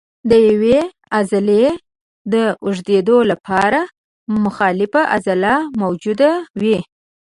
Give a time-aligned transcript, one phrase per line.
[0.29, 0.79] د یوې
[1.15, 1.65] عضلې
[2.33, 3.79] د اوږدېدو لپاره
[4.43, 6.31] مخالفه عضله موجوده
[6.61, 6.77] وي.